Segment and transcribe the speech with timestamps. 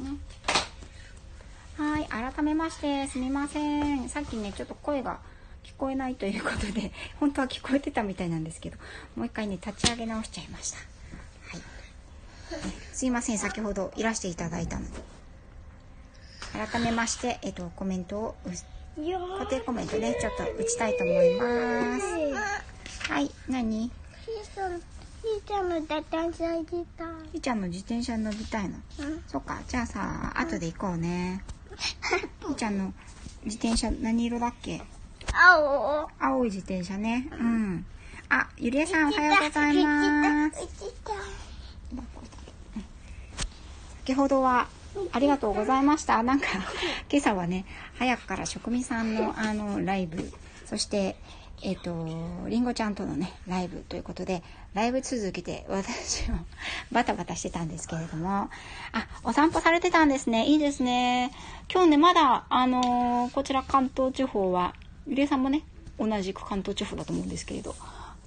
[0.00, 0.18] ね。
[1.76, 4.08] はい、改めまして、すみません。
[4.08, 5.18] さっきね、ちょっと声が
[5.64, 8.76] 聞こえないということで、 本当は聞こえてたみたいなんですけど、
[9.16, 10.78] もう一回ね、立ち上げ直しちゃいました。
[10.78, 10.82] は
[11.54, 11.56] い。
[11.56, 15.00] ねすいません、先ほどいらしていただいたので。
[16.52, 18.50] 改めまして、えっと、コメントをう、
[19.38, 23.10] 固定コメントね、ちょっと打ちたいと思います。
[23.10, 23.90] はい、何？
[25.22, 27.08] ひーちゃん、の自転車行きたい。
[27.32, 28.76] ひーちゃんの自転車に乗りたいの？
[29.00, 29.22] うん。
[29.26, 31.44] そっか、じゃあさ、後で行こうね。
[31.76, 32.92] ひーちゃんの
[33.44, 34.80] 自転車何色だっけ？
[35.32, 36.08] 青。
[36.18, 37.28] 青い自転車ね。
[37.32, 37.84] うん。
[38.30, 40.60] あ、ゆりえさんおはようございます。
[44.04, 44.68] 先ほどは
[45.12, 46.22] ありがとうございました。
[46.22, 46.46] なんか、
[47.10, 47.64] 今朝はね、
[47.98, 50.32] 早くから職味さんのあの、ライブ、
[50.64, 51.16] そして、
[51.62, 52.06] えっ、と、
[52.48, 54.42] りんごちゃんとのね、ライブということで、
[54.72, 56.38] ライブ続きで私も
[56.90, 58.48] バタバタしてたんですけれども、
[58.92, 60.46] あ、お散歩されてたんですね。
[60.46, 61.32] いいですね。
[61.70, 64.74] 今日ね、まだ、あのーこちら関東地方は、
[65.06, 65.62] ゆりえさんもね、
[65.98, 67.74] 同じく関東地方だと思うんですけれど、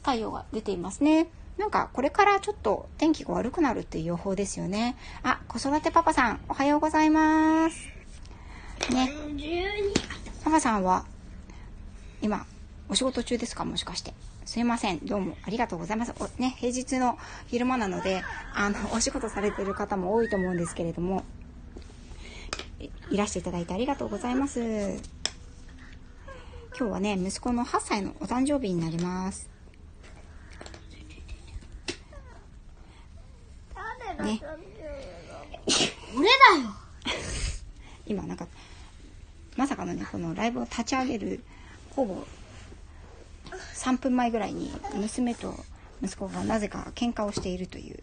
[0.04, 1.28] 太陽が出ていますね。
[1.58, 4.95] なんかこれからちょっと天気が悪くなるっていう予報ですよね。
[5.23, 7.88] あ、子育てパパさん、おはようございます。
[8.92, 9.11] ね、
[10.44, 11.06] パパさんは
[12.22, 12.45] 今
[12.94, 13.66] お仕事中ですか？
[13.66, 14.13] もしかして。
[14.45, 14.99] すいません。
[14.99, 16.13] どうもありがとうございます。
[16.19, 18.22] おね、平日の昼間なので、
[18.53, 21.23] あの、 お仕事されてる方も多いと思うんですけれども、
[22.80, 24.59] いいらしていただいてありがとうございます。
[24.61, 24.99] 今
[26.77, 29.49] 日はね、息子の8歳のお誕生日になります。
[34.23, 34.39] ね
[36.16, 36.75] 俺だよ。
[38.05, 38.45] 今なんか
[39.58, 41.44] まさかのねこのライブを立ち上げる
[41.95, 42.23] ほぼ
[43.76, 45.54] 3分前ぐらいに娘と
[46.02, 48.00] 息子がなぜか喧嘩をしているという。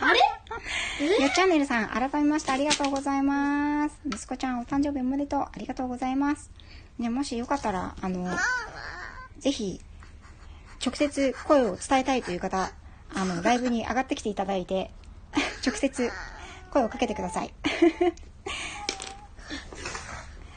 [0.00, 0.20] あれ？
[1.20, 3.98] よっチャンネルさん改めましてありがとうございます。
[4.06, 6.50] 息子ちゃんお誕生日おめでとうありがとうございます。
[6.98, 8.34] ねもしよかったらあの
[9.38, 9.80] ぜひ
[10.84, 12.70] 直接声を伝えたいという方
[13.14, 14.90] あのライブに上がってきていただいて
[15.66, 16.10] 直接
[16.70, 17.52] 声をかけてください。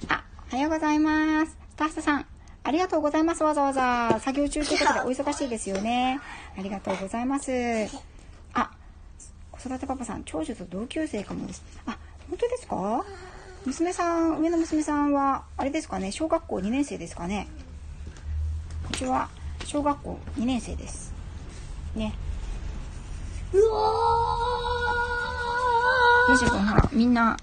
[0.08, 1.52] あ、おはようございます。
[1.52, 2.26] スタッフさん、
[2.70, 3.44] ありがとうございます。
[3.44, 6.20] わざわざ作業中ということでお忙しいですよね。
[6.56, 7.52] ありがとうございます。
[8.54, 8.70] あ、
[9.50, 11.64] 子育てパパさん、長女と同級生かもです。
[11.88, 11.98] あ、
[12.30, 13.04] 本当ですか？
[13.66, 17.48] 娘さん、上の娘さんは、あれですかね、小学校2年生ですかね？
[18.92, 19.30] うちは
[19.66, 21.12] 小学校2年生です。
[21.96, 22.14] ね。
[23.52, 23.62] うわ
[26.30, 27.36] よし君ほら、みんな、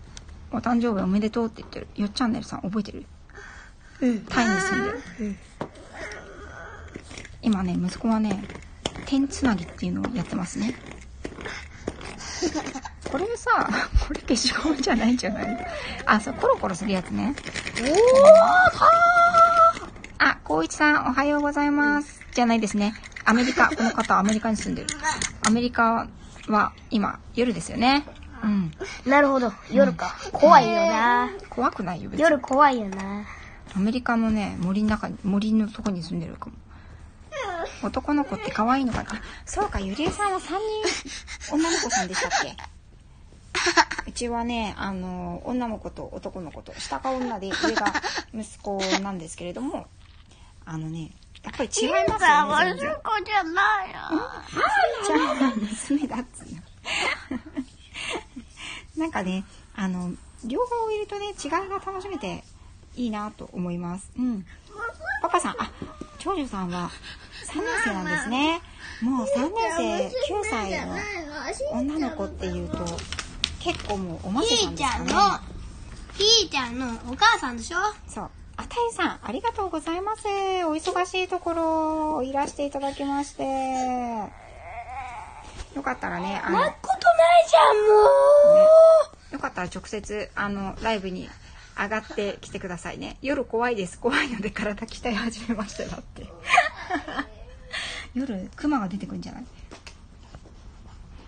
[0.53, 1.89] お誕生日おめでとうって言ってる。
[1.97, 3.07] よっチャンネルさん覚えてる？
[4.01, 4.21] うん。
[4.27, 5.03] タイに住んでる。
[7.43, 8.43] 今ね、息子はね、
[9.07, 10.75] 点つなぎっていうのをやってますね。
[13.11, 13.69] これさ、
[14.07, 15.67] これ消しゴムじゃないんじゃない？
[16.07, 17.35] あ、そう、コロコロするやつね。
[20.19, 22.23] あ、こういちさん、おはようございます。
[22.35, 22.95] じゃないですね。
[23.25, 24.89] アメリカ、この方はアメリカに住んでる。
[25.47, 26.09] アメリカ
[26.49, 28.05] は今、夜ですよね。
[28.43, 28.73] うん。
[29.07, 29.53] なるほど。
[29.71, 30.15] 夜か。
[30.33, 31.31] 怖いよな。
[31.49, 32.23] 怖くないよ、別に。
[32.25, 33.25] 夜怖いよな。
[33.77, 36.53] アメリカのね、森の中に、森のとこに住んでるかも。
[37.83, 39.17] 男の子って可愛いのかな？
[39.17, 42.57] あ、そうか、ゆりえさんは3人、女の子さんでしたっけ？
[44.09, 47.93] うちはね、あの、女の子と男の子と、下が女で上が
[48.33, 49.87] 息子なんですけれども、
[50.65, 51.11] あのね、
[51.43, 52.97] やっぱり違いますよね、全然。
[53.03, 53.95] 子じゃないよ。
[55.07, 56.63] じゃあ、娘だっつうの。
[59.05, 59.45] なんかね、
[59.75, 60.13] あの、
[60.45, 62.43] 両方いるとね、違いが楽しめて
[62.97, 64.11] いいなと思います。
[64.19, 64.45] うん。
[65.23, 65.71] パパさん、あ、
[66.19, 66.91] 長女さんは
[67.53, 68.61] 3年生なんですね。
[69.03, 70.97] もう3年生、9歳の
[71.73, 72.79] 女の子っていうと、
[73.61, 75.05] 結構もうおませひさんですかね。
[75.05, 75.39] ーちゃんの、
[76.15, 77.79] ひーちゃんのお母さんでしょ？
[78.09, 78.31] そう。
[78.59, 80.25] あたいさん、ありがとうございます。
[80.27, 80.29] お
[80.75, 83.43] 忙しいところ、いらしていただきまして。
[85.75, 86.95] よかったらね、あの、なことな
[87.41, 88.63] いじゃん、も
[89.33, 91.29] よかったら直接、あの、ライブに
[91.79, 93.19] 上がってきてくださいね。
[93.21, 93.99] 夜怖いです。
[93.99, 96.27] 怖いので体鍛え始めましたよって。
[98.15, 99.45] 夜、クマが出てくるんじゃない？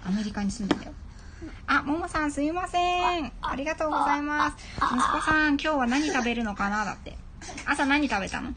[0.06, 0.92] アメリカに住んでんだよ。
[1.66, 3.30] あ、ももさんすいません。
[3.42, 4.56] ありがとうございます。
[4.76, 6.86] 息子さん、今日は何食べるのかな？
[6.86, 7.18] だって。
[7.66, 8.54] 朝何食べたの？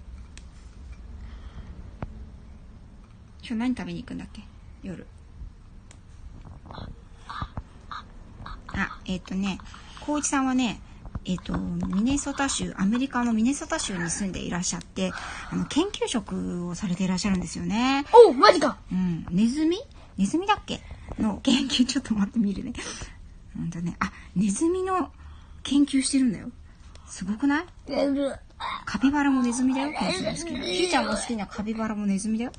[3.44, 4.42] 今日何食べに行くんだっけ？
[4.82, 5.06] 夜。
[8.74, 9.60] あ、えっ、とね、
[10.00, 10.80] 光一さんはね、
[11.26, 15.12] えっ、と、ミネソタ州、アメリカのミネソタ州に住んでいらっしゃって、
[15.52, 18.06] あの、研究職をされていらっしゃるんですよね。
[18.26, 18.30] う。
[18.30, 18.78] おう、マジか。
[18.92, 19.26] うん。
[19.30, 19.78] ネズミ？
[20.18, 20.82] ネズミだっけ？
[21.20, 22.74] の研究、ちょっと待ってみるね。
[23.56, 23.96] ほんとね。
[24.00, 25.12] あ、ネズミの
[25.64, 26.50] 研究してるんだよ。
[27.06, 27.66] すごくない？
[28.86, 29.92] カピバラもネズミだよ。
[29.98, 30.60] ケンシが好きな。
[30.60, 32.52] ひーちゃんも好きなカピバラもネズミだよ。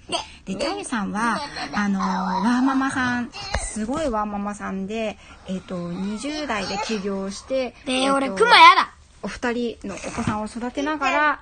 [0.44, 1.40] で、タイさんは、
[1.74, 8.94] あのーワーママさん、すごいワーママさんで、えっ、と、20代で起業して、えで、ーと俺、クマやだ。
[9.22, 11.40] お二人のお子さんを育てながら、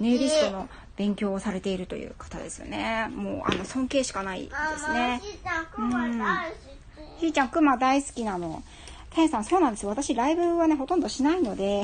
[0.00, 3.08] ネイリストの勉強をされているという方ですよね。
[3.14, 5.20] もう、あの、尊敬しかないですね。
[5.22, 8.62] ひーちゃん、クマ大好きなの。
[9.10, 9.86] タイさん、そうなんです。
[9.86, 11.82] 私、ライブはね、ほとんどしないので、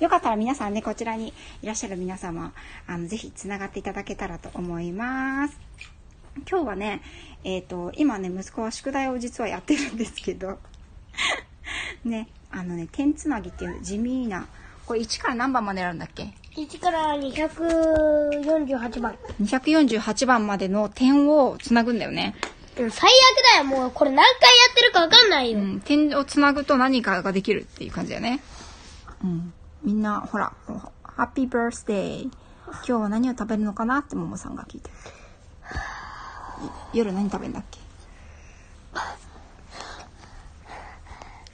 [0.00, 1.32] よかったら皆さんね、こちらに
[1.62, 2.52] いらっしゃる皆様、
[2.86, 5.58] あの、ぜひ繋がっていただけたらと思います。
[6.48, 7.00] 今日はね、
[7.44, 10.58] えっ、と、今ね、息子は宿題を実はやってるんですけど、
[12.04, 14.46] ね、あのね、点つなぎっていう地味な、
[14.86, 19.16] これ1から何番まであるんだっけ？1から248番。
[19.42, 22.34] 248番までの点をつなぐんだよね。
[22.78, 23.90] うん、最悪だよ、もう。
[23.90, 25.58] これ何回やってるかわかんないよ。
[25.58, 28.40] うん、点をつなぐと何かができるっていう感じだよね。
[29.24, 29.52] うん。
[29.86, 30.52] みんな、ほら、
[31.04, 32.22] ハッピーバースデー。
[32.24, 34.94] 今日は何を食べるのかなってももさんが聞いてる。
[36.92, 37.78] い夜何食べるんだっけ？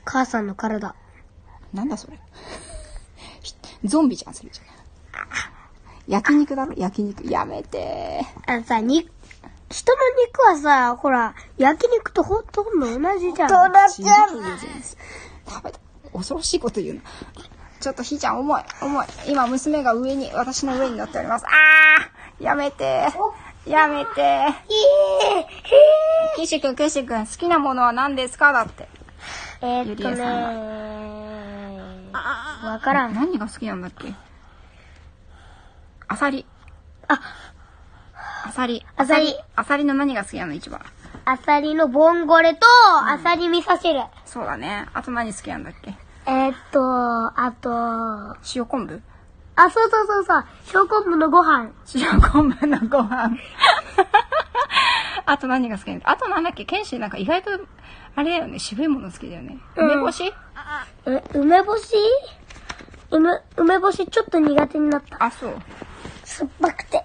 [0.06, 0.94] 母さんの体。
[1.75, 2.19] なんだそれ。
[3.43, 4.64] ひゾンビじゃん、それじゃ。
[6.08, 6.73] 焼肉だろ？
[6.75, 7.31] 焼肉。
[7.31, 9.11] やめてあのさ、に、
[9.69, 13.49] 人の肉はさ、ほら、焼肉とほとんど同じじゃん。
[13.49, 14.44] トラちゃん違う
[15.46, 15.78] 食べた。
[16.14, 17.02] 恐ろしいこと言うな。
[17.82, 19.06] ちょっとひーちゃん重い、重い。
[19.26, 21.46] 今娘が上に、私の上に乗っております。
[21.46, 23.08] あーやめて
[23.67, 24.46] やめて
[26.37, 28.52] キシ君、キシ君、好きなものは何ですか？
[28.52, 28.88] だって。
[29.62, 30.25] ゆりええーっとねさ
[32.69, 33.14] んわからん。
[33.14, 34.14] 何が好きなんだっけ？
[36.08, 36.46] アサリ。
[37.08, 37.20] あ、
[38.44, 38.87] アサリ。
[38.96, 39.35] アサリ。
[39.56, 40.55] アサリの何が好きなの？
[40.55, 40.81] 一番。
[41.25, 42.61] アサリのボンゴレと、
[43.08, 44.02] アサリ味噌汁。
[44.25, 44.88] そうだね。
[44.94, 45.94] あと何好きなんだっけ？
[46.26, 46.80] えーっと、
[47.40, 49.00] あと、あ、塩昆布？
[49.56, 50.44] そうそうそうそう、
[50.86, 51.70] 小昆布のご飯。
[51.94, 53.36] 塩昆布のご飯。
[55.26, 56.64] あと何が好きあとなんだっけ？
[56.64, 57.50] ケンシーなんか意外と、
[58.16, 59.58] あれだよね、渋いもの好きだよね。
[59.76, 60.32] うん梅干し、
[61.06, 61.94] え、梅干し？
[63.10, 65.16] 梅、梅干しちょっと苦手になった。
[65.25, 65.56] あ、そう。
[66.25, 67.04] 酸っぱくて。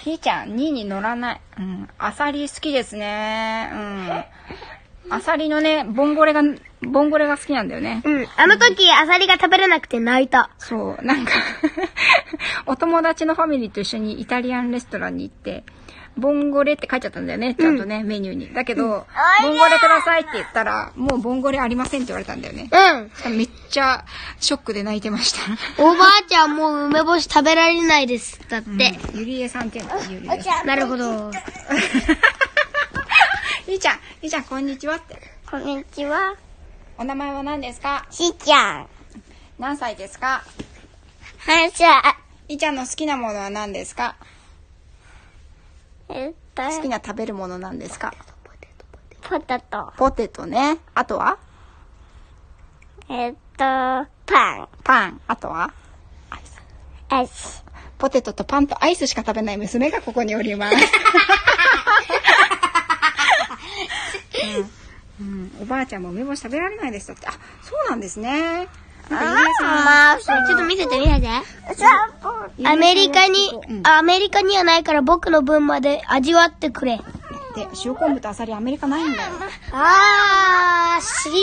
[0.00, 1.40] ひーちゃん、2に乗らない。
[1.58, 1.88] うん。
[1.98, 3.70] アサリ好きですね。
[3.72, 4.24] うん。
[5.10, 6.42] アサリのね、ボンゴレが、
[6.82, 8.02] ボンゴレが好きなんだよね。
[8.04, 8.26] うん。
[8.36, 10.50] あの時、アサリが食べれなくて泣いた。
[10.58, 11.32] そう、なんか
[12.66, 15.64] お友達のファミリーと一緒にイタリアンレストランに行って、
[16.18, 18.52] ボンゴレって書いちゃったんだよね、ちゃんとね、メニューに。
[18.52, 19.06] だけど、
[19.42, 22.68] ボンゴレくださいって言ったら、もうボンゴレありませんって言われたんだよね。
[23.26, 23.36] うん。
[23.36, 24.04] めっちゃ
[24.40, 25.40] ショックで泣いてました。
[25.82, 28.40] おばあちゃんもう梅干し食べられないです。
[28.48, 28.98] だって。
[29.14, 30.66] ゆりえさんっていうのゆりえさん。
[30.66, 31.30] なるほど。
[33.78, 35.16] ひーちゃん、ひーちゃん、こんにちはって。
[35.48, 36.34] こんにちは。
[36.98, 38.04] お名前は何ですか？
[38.10, 38.88] しーちゃん。
[39.56, 40.42] 何歳ですか？
[41.38, 42.02] はしゃ。
[42.48, 44.16] ひーちゃんの好きなものは何ですか？
[46.08, 46.62] えっと。
[46.64, 48.12] 好きな食べるものなんですか？
[49.22, 49.92] ポテト。
[49.96, 50.78] ポテトね。
[50.96, 51.38] あとは？
[53.08, 53.38] えっと。
[53.58, 54.68] パン。
[54.82, 55.20] パン。
[55.28, 55.72] あとは？
[57.10, 57.64] アイス。
[57.96, 60.76] ポテトとパンとアイスしか食べない娘がここにおります。
[64.56, 64.70] うん
[65.20, 67.26] うん、おばあちゃんも梅干し食べられないですだって。
[67.26, 67.38] あ、そ
[67.86, 68.68] うなんですね。
[69.10, 71.28] なんかゆりえさんまあちょっと見せて見せて。
[72.64, 77.00] アメリカにうん、アメリカにはないから僕の分まで味わってくれ。
[77.56, 79.22] で、塩昆布とアサリアメリカないんだよ。
[79.72, 81.40] あー、渋い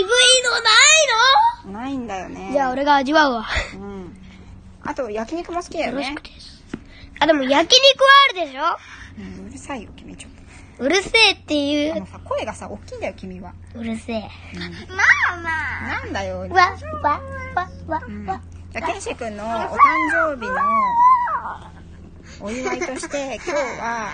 [1.66, 2.48] のないないんだよね。
[2.48, 3.46] のじゃあ俺が味わうわ。
[3.74, 4.16] うん。
[4.84, 6.16] あと、焼肉も好きだよね。
[7.20, 8.78] あ、でも焼肉はあるでしょ？
[9.18, 10.32] うん、うるさいよ、君ちょっ
[10.78, 11.96] うるせえっていと。
[11.96, 12.08] あのう。
[12.08, 13.54] さ、声がさ、大きいんだよ、君は。
[13.74, 14.30] うるせえ。
[14.90, 14.98] マ
[15.38, 16.40] マなんだよ。
[16.40, 18.42] わ、わ、わ、わ、うんわ。
[18.72, 19.78] じゃあ、ケンシ君のお誕
[20.12, 20.56] 生日の
[22.42, 24.10] お祝いとして、 今日は、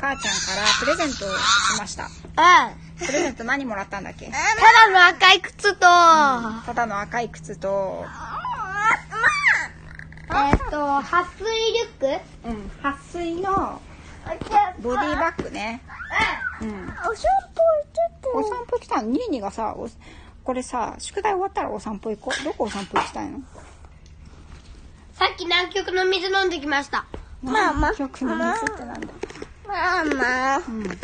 [0.00, 2.04] 母ちゃんからプレゼントをしました。
[2.04, 3.06] うん。
[3.06, 4.26] プレゼント何もらったんだっけ？
[4.26, 8.04] ただの赤い靴と、ただの赤い靴と、
[10.30, 12.48] えっと、撥水リュック？
[12.48, 13.80] うん、撥水の
[14.80, 15.82] ボディバッグね。
[16.60, 16.68] うん。
[16.68, 17.14] お散歩行っ
[18.20, 19.88] てお散歩行きたいのニーニーがさ、お
[20.44, 22.44] これさ、宿題終わったらお散歩行こう。
[22.44, 23.40] どこお散歩行きたいの？
[25.12, 27.04] さっき南極の水飲んできました。
[27.42, 29.08] ママ曲の水ってなんだ？
[29.66, 30.82] ママうん。
[30.84, 30.96] ね、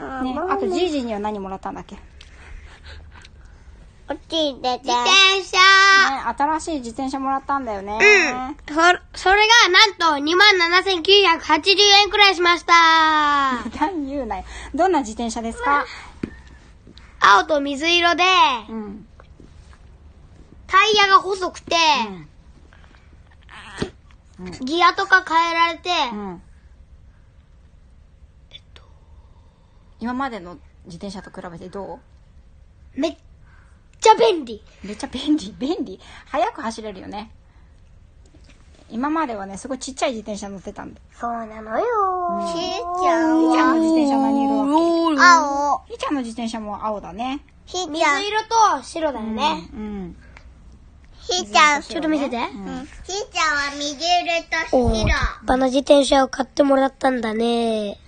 [0.00, 1.94] ママあとジージーには何もらったんだっけ？
[1.94, 2.02] ね、
[4.08, 5.58] 落ちてて自転車
[6.36, 7.98] 新しい自転車もらったんだよね。
[8.00, 8.74] うん。
[8.74, 8.74] そ、
[9.14, 12.72] それがなんと27,980円くらいしました。
[13.80, 14.44] 何言うなよ。
[14.74, 15.84] どんな自転車ですか？
[17.20, 18.24] 青と水色で、
[18.68, 19.06] うん。
[20.66, 21.76] タイヤが細くて、
[24.62, 26.42] ギアとか変えられて、うん。
[30.00, 31.98] 今までの自転車と比べてど
[32.94, 33.16] めっ
[34.04, 34.62] ちゃ便利。
[34.84, 35.98] うめっちゃ便利、便利。
[36.26, 37.30] 速く走れるよね。
[38.90, 41.00] 今まではね、すごいちっちゃい自転車乗ってたんで。
[41.18, 41.84] そうなのよ
[42.54, 45.78] ひーちゃんひーちゃんのは自転車何色だっ青。
[45.86, 47.40] けひーちゃんの自転車も青だね。
[47.64, 48.20] ひーちゃん。
[48.20, 49.68] 水色と白だよね。
[49.72, 50.16] うん。
[51.18, 51.82] ひーちゃん。
[51.82, 52.36] ちょっと見せて。
[52.36, 53.90] うんひーちゃんは右
[54.70, 55.14] 色おー、と白立。
[55.42, 57.98] 派な自転車を買ってもらったんだね。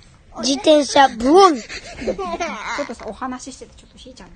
[0.42, 4.28] 自転車、ブオン ちょっとさ、お話ししてて、ちょっとひーちゃん。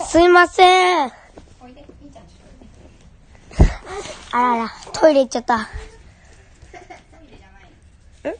[0.00, 1.08] すいません。
[1.08, 1.12] あ
[4.32, 5.56] らら、トイレ行っちゃった。
[5.56, 5.64] ん違
[8.30, 8.36] う？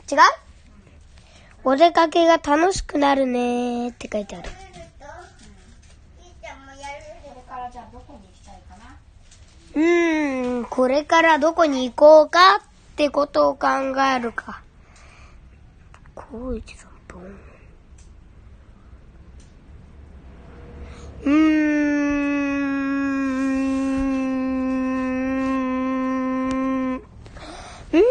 [1.64, 4.50] お出かけが楽しくなるねーって書いてある。
[9.74, 12.60] うーん、これからどこに行こうかっ
[12.96, 13.68] てことを考
[14.14, 14.62] えるか。
[16.14, 17.22] 高一さん、ボン。
[21.24, 21.32] うー
[26.94, 26.96] ん。
[26.96, 28.02] うーん。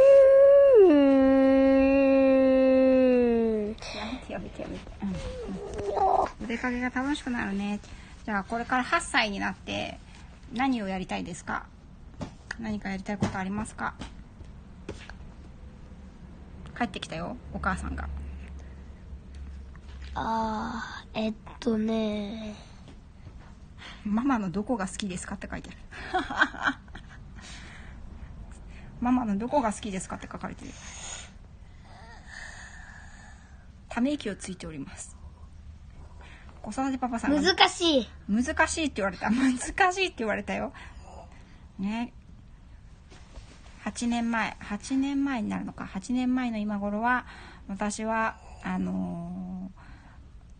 [3.97, 4.81] やめてやめてやめて。
[5.03, 5.15] うん。
[5.97, 7.79] お出かけが楽しくなるね。
[8.25, 9.99] じゃあ、これから8歳になって、
[10.53, 11.65] 何をやりたいですか？
[12.59, 13.93] 何かやりたいことありますか？
[16.77, 18.09] 帰ってきたよ、お母さんが。
[20.13, 22.55] あー、えっとね。
[24.03, 25.77] ママのどこが好きですかって書いてある。
[28.99, 30.71] ママのどこが好きですかって書かれてる。
[33.89, 35.15] ため息をついております。
[36.71, 38.09] 子育てパパさんが難しい。
[38.29, 39.29] 難しいって言われた。
[39.31, 40.73] 難しいって言われたよ。
[41.79, 42.13] ね。
[43.85, 45.85] 8年前、8年前になるのか。
[45.85, 47.25] 8年前の今頃は、
[47.67, 49.87] 私は、あのー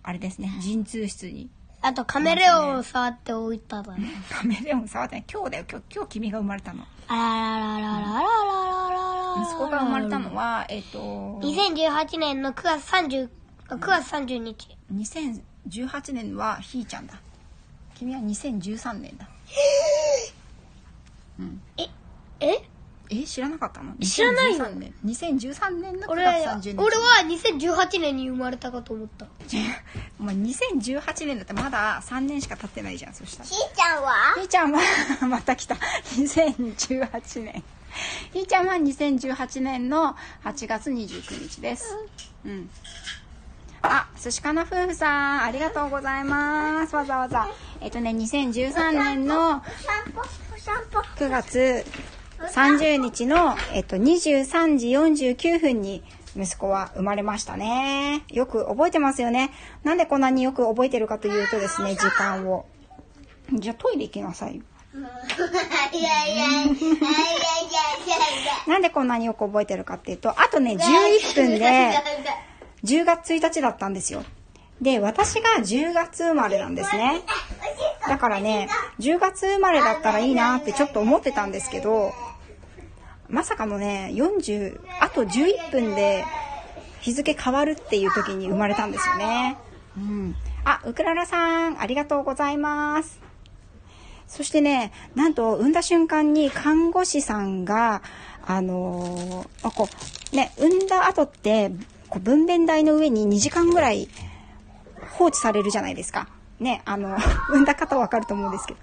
[0.08, 1.50] あれですね、陣痛室に
[1.82, 4.10] あとカメレオンを触っておいただね。
[4.32, 13.30] カメレオン触ってない今日だよ今日今日君が生まれたのあらららららららららら息子が生まれたのはえっ、と2018年の9月30、
[13.68, 14.78] 9月30日。
[15.70, 17.14] 2018年はひーちゃんだ。
[17.96, 19.28] 君は2013年だ。
[22.40, 22.62] え
[23.10, 23.24] え？
[23.26, 23.96] 知らなかったの？
[23.98, 24.94] 知らないよ2013年。
[25.06, 26.78] 2013年の9俺は、月30日。
[26.80, 27.04] 俺は
[27.88, 29.28] 2018年に生まれたかと思った。
[30.20, 33.50] お前2018年だってまだ3年しか経ってないじゃんそしたら。
[33.50, 34.14] ひーちゃんは？
[34.36, 34.82] ひーちゃんは
[35.28, 35.76] また来た。
[36.16, 37.64] 2018年。
[38.34, 41.96] ひーちゃんは2018年の8月29日です。
[42.46, 42.70] うん
[43.90, 46.96] あ、寿司かな夫婦さん、ありがとうございます。
[46.96, 47.48] わざわざ。
[47.82, 49.62] えっとね、2013年の
[51.18, 51.86] 9月
[52.40, 56.04] 30日の、えっと、23時49分に
[56.36, 58.24] 息子は生まれましたね。
[58.30, 59.52] よく覚えてますよね。
[59.84, 62.66] なんでこんなによく覚えてるかというとですね、時間を。
[63.54, 64.62] じゃあトイレ行きなさい。
[68.68, 68.82] なん。
[68.82, 69.08] でこん。
[69.08, 71.94] なによく覚えてるかっていうと、あとね、11分で、
[72.88, 74.24] 10月1日だったんですよ。
[74.82, 77.22] で、私が10月生まれなんですね。
[78.08, 82.14] だからね、10月生まれだったらいいなってちょっと思ってたんですけど、
[83.28, 86.24] まさかのね、40、あと11分で
[87.02, 89.58] 日付変わるっていう時に生まれたんですよね。
[89.98, 90.36] うん。
[90.64, 93.20] あ、ウクララさん、ありがとうございます。
[94.28, 98.02] そしてね、なんと、産んだ瞬間に看護師さんが、
[98.46, 99.90] あのーあこ
[100.32, 101.72] う、ね、産んだ後って、
[102.10, 104.08] こう分娩台の上に2時間ぐらい
[105.18, 106.28] 放置されるじゃないですか。
[106.60, 107.16] ね、あの、
[107.50, 108.80] 産んだ方はわかると思うんですけど。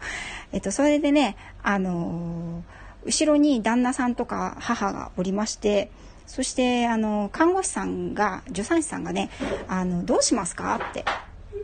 [0.52, 5.90] えっと、それでね、あのー後ろに旦那さんとか母がおりまして、
[6.26, 9.31] そして、あの、看護師さんが、助産師さんがね、
[9.69, 11.04] あの、どうしますかって、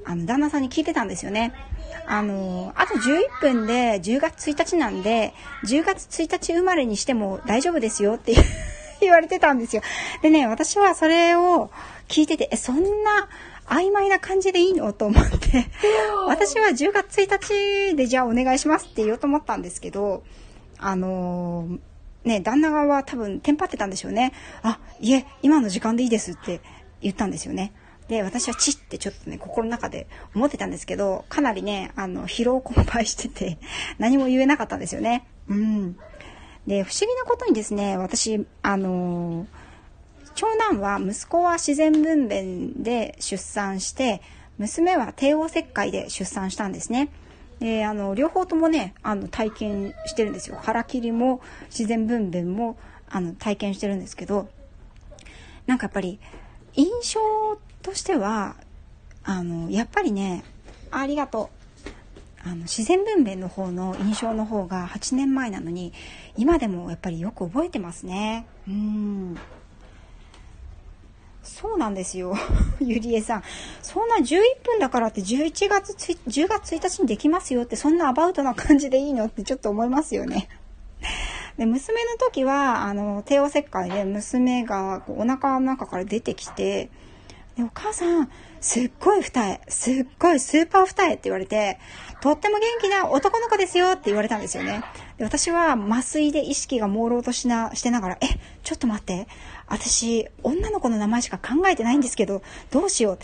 [0.05, 1.53] あの、旦那さんに聞いてたんですよね。
[2.07, 5.33] あの、あと11分で10月1日なんで、
[5.65, 8.45] 10月1日生まれにしても大丈夫ですよっていう
[9.03, 9.83] 言われてたんですよ。
[10.23, 11.71] でね、私はそれを
[12.09, 13.29] 聞いてて、え、そんな
[13.67, 14.93] 曖昧な感じでいいの？
[14.93, 15.67] と思って、
[16.27, 20.23] 私は10月1日でじゃあお願いしますって言おうと思ったんですけど、
[20.79, 21.79] あのー
[22.25, 24.33] ね、旦那側は多分テンパってたんでしょうね。
[24.63, 26.61] あ、いえ、今の時間でいいですって
[27.01, 27.73] 言ったんですよね。
[28.09, 33.59] で、私はチッってちょっとね、心の中で思ってたんですけど、かなりね、あの、疲労困憊してて、
[33.99, 35.27] 何も言えなかったんですよね。
[35.49, 35.97] うん。
[36.67, 39.61] で、不思議なことにですね、私、あのー
[40.41, 44.23] 長男は、息子は自然分娩で出産して、
[44.59, 47.11] 娘は帝王切開で出産したんですね。
[47.59, 50.59] で、あの、両方ともね、あの、体験してるんですよ。
[50.63, 52.79] 腹切りも自然分娩も、
[53.11, 54.49] あの、体験してるんですけど、
[55.67, 56.19] なんかやっぱり、
[56.75, 57.21] 印象
[57.83, 58.57] としては、
[59.25, 60.45] あの、やっぱりね、
[60.91, 61.60] ありがとう。
[62.43, 65.93] あの、自然分娩の方の印象の方が8年前なのに、
[66.37, 68.47] 今でもやっぱりよく覚えてますね。
[68.67, 69.39] うん。
[71.43, 72.35] そうなんですよ。
[72.81, 73.43] ゆりえさん。
[73.83, 80.49] そんな11分だからって11月、10月1日にできますよって、そんなアバウトな感じでいいのってちょっと思いますよね。
[81.59, 86.91] で、娘の時は、あの、帝王切開で娘がこうお腹の中から出てきて、
[87.57, 91.79] で、お母さん、すっごい二重、すっごいスーパー二重って言われて、
[92.21, 94.85] とっても元気な男の子ですよって言われたんですよね。
[95.17, 98.27] で、私は麻酔で意識が朦朧としな、してながら、え、
[98.63, 99.27] ちょっと待って、
[99.67, 103.19] 私、女の子の名前しか考えてないんですけど、どうしよう。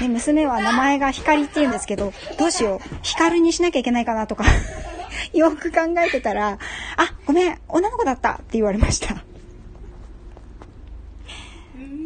[0.00, 2.96] で、娘は名前が光って言うんですけど、どうしよう。
[3.02, 4.44] 光にしなきゃいけないかなとか、
[5.32, 6.58] よく考えてたら、
[6.96, 9.24] あ、ごめん、女の子だったって言われました。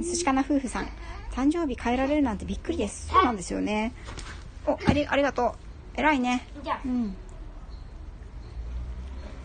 [0.03, 0.89] 寿司かな夫婦さん。
[1.37, 3.09] 誕生日変えられるなんてびっくりです。
[3.09, 3.93] そうなんですよね。
[4.67, 5.53] お、あり、ありがとう。
[5.95, 6.49] 偉いね。
[6.65, 7.15] じゃあうん。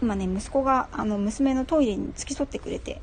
[0.02, 3.02] 今ね、息子が、あの、娘のトイレに付き添ってくれて。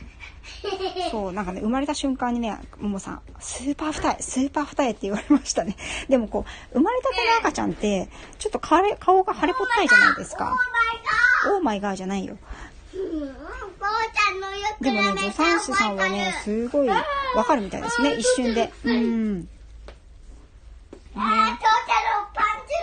[1.10, 5.74] そう、なんかね、生まれた瞬間にね、ももさん、スーパー二重、スーパー二重って言われましたね。
[6.10, 10.54] でもこう、生まれたての赤ちゃんって、ちょっと顔顔が腫れぽったいじゃないですか。
[11.56, 12.36] オーマイガーじゃないよ。
[14.80, 17.04] でもね、助産師さんはね、すごいわ
[17.46, 18.72] かるみたいですね、一瞬で。
[18.84, 19.40] うん。
[19.40, 19.46] ね
[21.10, 22.74] 父ちゃんのパンチ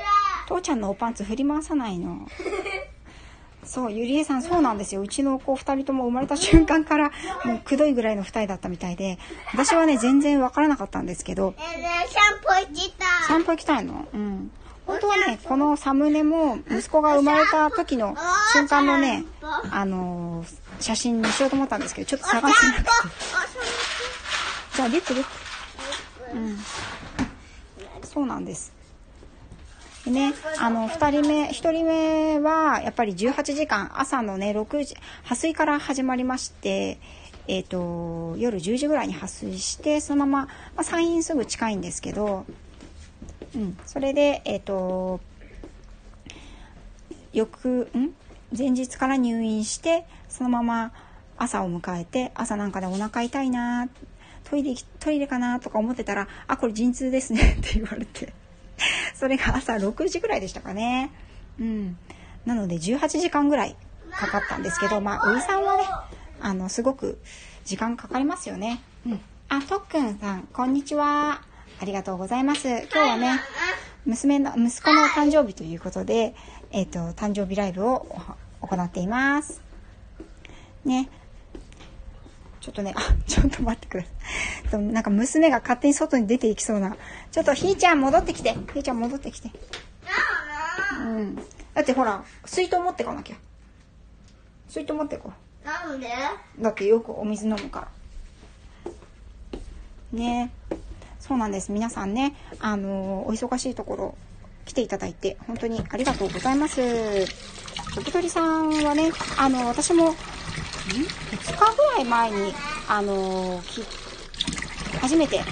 [0.47, 2.27] 父ちゃんのおパンツ振り回さないの。
[3.65, 5.01] そう、ゆりえさんそうなんですよ。
[5.01, 7.11] うちの子二人とも生まれた瞬間から、
[7.43, 9.19] もうくどいぐらいの二重だったみたいで、
[9.51, 13.07] 私はね、全然わからなかったんですけど、えねえ、シャンプー行きたい。
[13.27, 14.07] 散歩行きたいの？
[14.13, 14.51] うん。
[14.87, 18.15] 本当はね、このサムネも、息子が生まれた時の
[18.53, 19.25] 瞬間のね、
[19.69, 22.89] あのー写真にしようと思ったんですけど、ちょっと探せなくて。
[24.75, 25.25] じゃあ、リュックリュッ
[26.31, 26.37] ク。
[26.37, 26.57] うん。
[28.03, 28.71] そうなんです。
[30.05, 36.99] でね、あの、二人目、一人目は、やっぱり18時間、朝のね、6時、破水から始まりまして、
[37.47, 42.45] えっ、と、夜10時ぐらいに破水して、そのまま、まあ、産院すぐ近いんですけど、
[43.55, 45.19] うん、それで、えっ、と、
[47.33, 48.13] 翌、ん？
[48.57, 50.93] 前日から入院して、そのまま
[51.37, 53.89] 朝を迎えて、朝なんかでお腹痛いな
[54.45, 58.33] トイレ、トイレかなとか思ってたら、あ、これ陣痛ですね って言われて。
[59.13, 61.11] それが朝6時ぐらいでしたかね。
[61.59, 61.97] うん。
[62.45, 63.75] なので18時間ぐらい
[64.11, 65.83] かかったんですけど、まあ、おじさんはね、
[66.39, 67.19] あの、すごく
[67.65, 68.81] 時間かかりますよね。
[69.05, 69.21] うん。
[69.49, 71.41] あ、とっくんさん、こんにちは。
[71.79, 72.67] ありがとうございます。
[72.67, 73.39] 今日はね、
[74.05, 76.33] 娘の、息子の誕生日ということで、
[76.71, 78.07] えっ、と、誕生日ライブを
[78.61, 79.61] 行っています。
[80.85, 81.09] ね。
[82.61, 84.09] ちょっとね、あ、ちょっと待ってくださ
[84.65, 84.69] い。
[84.69, 86.97] となんか娘が勝手に外に出ていきそうな。
[87.31, 88.53] ちょっとひーちゃん戻ってきて。
[88.53, 89.51] ひーちゃん戻ってきて。
[90.99, 91.35] うん。
[91.35, 91.43] だ
[91.81, 93.35] ってほら、水筒持ってかなきゃ。
[94.67, 95.31] 水筒持ってこ
[95.63, 96.07] なんで？
[96.59, 96.63] う。
[96.63, 97.87] だってよくお水飲むから。
[100.11, 100.51] ね
[101.19, 101.71] そうなんです。
[101.71, 104.17] 皆さんね、あのお忙しいところ
[104.65, 107.25] 来ていただいて、本当にありがとうございます。
[107.95, 110.17] 時鳥さんはね、あの、私も、ん ?2
[111.41, 112.53] 日ぐらい前に、
[112.87, 113.61] あの
[115.01, 115.43] 初めて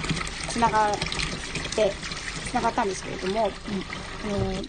[0.48, 0.98] 繋がっ
[1.74, 1.92] て、
[2.44, 3.52] 繋がったんですけれども、
[4.24, 4.64] うん、あの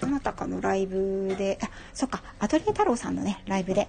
[0.00, 3.88] どなたかのライブで、あ、そっか、アトリエ太郎さんのね、ライブで、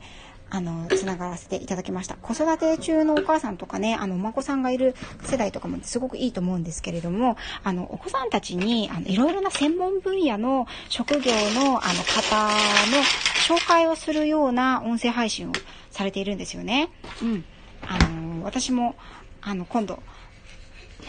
[0.51, 2.15] あの、つながらせていただきました。
[2.15, 13.07] 子育て中のお母さんとかね、あの、お孫さんがいる世代とかもすごくいいと思うんですけれども、あの、お子さんたちに、あの、いろいろな専門分野の職業の、あの、方の
[13.37, 15.53] 紹介をするような音声配信を
[15.91, 16.89] されているんですよね。
[17.21, 17.45] うん。
[17.85, 18.95] あの、私も、
[19.41, 20.01] あの、今度、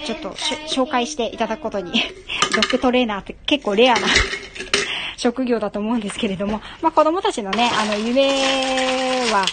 [0.05, 1.93] ちょっと紹介していただくことに、
[2.53, 4.09] ドッグトレーナーって結構レアな
[5.21, 9.45] 職業だと思うんですけれども、まあ子供たちのね、あの夢は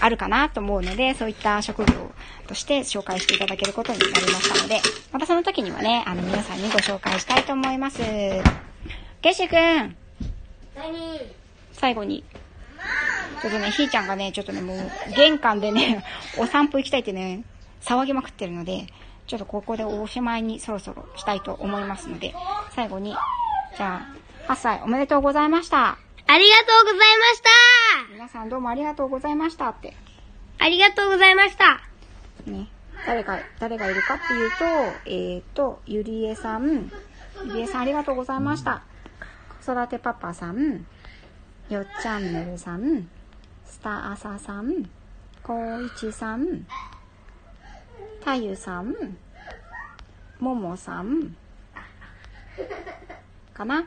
[0.00, 2.10] あるかなと思うので、そういった職業
[2.48, 4.80] として紹介していただけることになりましたので、
[5.12, 8.00] またその時にはね、あの皆さんにご紹介したいと思います。
[8.00, 8.42] ゲ
[9.30, 9.94] ッシュくん
[10.74, 11.20] 何？
[11.72, 12.24] 最後に。
[13.42, 14.78] ちょっとね、ひーちゃんがね、ちょっとね、もう、
[15.14, 16.02] 玄関でね、
[16.40, 17.44] お散歩行きたいってね、
[17.82, 18.86] 騒ぎまくってるので、
[19.26, 22.34] ちょっとここでおしまいにそろそろしたいと思いますので、
[22.74, 23.14] 最後に、
[23.76, 25.98] じゃあ、8歳おめでとうございました。
[26.26, 29.94] ありがとうございました皆さんどうもありがとうございましたって。
[30.58, 31.80] ありがとうございました。
[32.46, 32.68] ね。
[33.06, 34.64] 誰が、誰がいるかっていうと、
[35.06, 36.90] えーと、ゆりえさん、
[37.46, 38.82] ゆりえさんありがとうございました。
[39.64, 40.86] 子育てパパさん、
[41.70, 43.08] よっチャンネルさん、
[43.64, 44.90] スターアサさん、
[45.42, 46.66] こういちさん、
[48.24, 48.94] たゆさん、
[50.38, 51.34] ももさん、
[53.52, 53.84] かな？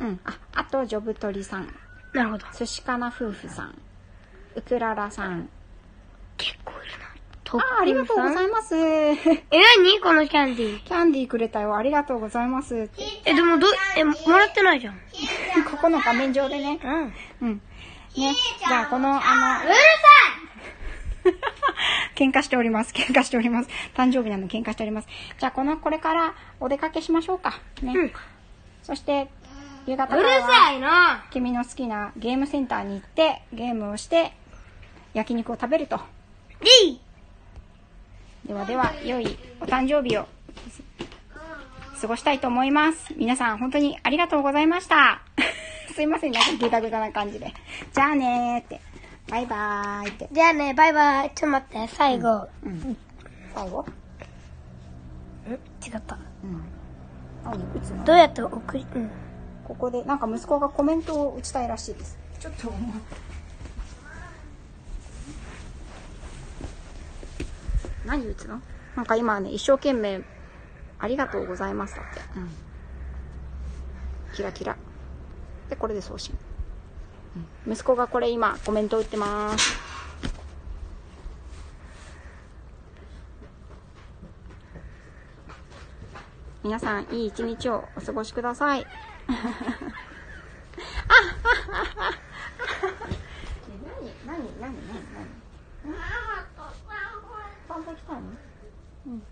[0.00, 0.20] うん。
[0.24, 1.74] あ、あと、ジョブ鳥さん、
[2.12, 2.46] なるほど。
[2.56, 3.78] 寿司かな夫婦さん、
[4.54, 5.48] ウクララさん。
[6.36, 7.12] 結構いるな。
[7.58, 8.76] あ、ありがとうございます。
[8.76, 10.00] え、何？
[10.02, 10.84] このキャンディー。
[10.84, 11.76] キャンディーくれたよ。
[11.76, 12.88] ありがとうございます。
[13.24, 14.94] え、でもど、え、もらってないじゃん。
[15.70, 16.80] ここの画面上でね。
[16.82, 17.14] うん。
[17.42, 17.62] うん。
[18.16, 18.34] ね。
[18.66, 19.74] じゃあ、この、あの、る
[22.16, 22.92] 喧嘩しております。
[22.92, 23.68] 喧嘩しております。
[23.94, 25.08] 誕生日なので喧嘩しております。
[25.38, 27.60] じゃあ、この、これからお出かけしましょうか。
[27.82, 27.92] ね。
[27.94, 28.12] うん
[28.82, 29.28] そして、
[29.86, 31.24] 夕方からは、るさいな。
[31.30, 34.32] 君の好きなゲームセンターに行って、ゲームをして、
[35.14, 35.98] 焼肉を食べると。
[36.60, 37.00] でい
[38.46, 40.26] ではでは、良いお誕生日を
[42.00, 43.14] 過ごしたいと思います。
[43.16, 45.22] 皆さん本当にありがとうございました。
[45.94, 47.52] すいません、なんかグダグダな感じで。
[47.92, 48.80] じゃあねーって。
[49.28, 50.28] バイバーイって。
[50.32, 51.30] じゃあね、バイバイ。
[51.34, 52.48] ちょっと待って、最後。
[52.64, 52.96] うん。
[53.54, 53.82] 最後？
[53.82, 56.18] ん違った。
[56.44, 56.71] うん。
[58.04, 59.10] どうやって送り、うん。
[59.64, 62.18] ここで、なんか息子がコメントを打ちたいらしいです。
[62.40, 63.00] ちょっともう。
[68.06, 68.60] 何打つの？
[68.96, 70.22] なんか今ね、一生懸命、
[70.98, 72.20] ありがとうございますだって。
[72.36, 72.48] うん。
[74.34, 74.76] キラキラ。
[75.70, 76.36] で、これで送信。
[77.66, 79.91] うん、息子がこれ今、コメント打ってます。
[86.62, 88.86] 皆さん、いい一日をお過ごしください。
[88.86, 89.32] あ
[94.26, 94.74] 何何何何？
[95.12, 95.42] 何？
[97.72, 98.20] 散歩行きたの
[99.06, 99.22] うん分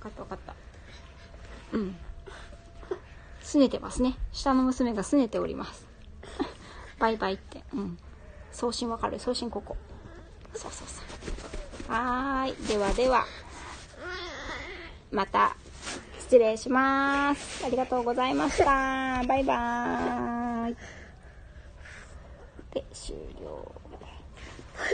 [0.00, 0.54] かった分かった
[1.72, 1.96] うん
[3.42, 5.86] 拗ねてますね下の娘が拗ねております
[6.98, 7.98] バイバイってうん
[8.52, 9.76] 送信わかる送信ここ
[10.54, 11.02] そうそうそ
[11.90, 13.26] うはーいではでは
[15.12, 15.56] また
[16.34, 17.64] 失礼します。
[17.64, 19.22] ありがとうございました。
[19.24, 20.33] バイバーイ。